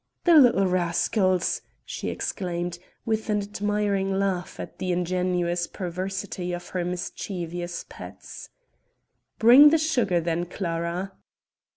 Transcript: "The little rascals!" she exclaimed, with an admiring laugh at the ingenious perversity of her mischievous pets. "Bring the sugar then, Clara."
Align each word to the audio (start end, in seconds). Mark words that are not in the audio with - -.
"The 0.23 0.33
little 0.33 0.65
rascals!" 0.65 1.61
she 1.85 2.09
exclaimed, 2.09 2.79
with 3.05 3.29
an 3.29 3.39
admiring 3.39 4.11
laugh 4.11 4.59
at 4.59 4.79
the 4.79 4.91
ingenious 4.91 5.67
perversity 5.67 6.53
of 6.53 6.69
her 6.69 6.83
mischievous 6.83 7.85
pets. 7.87 8.49
"Bring 9.37 9.69
the 9.69 9.77
sugar 9.77 10.19
then, 10.19 10.47
Clara." 10.47 11.11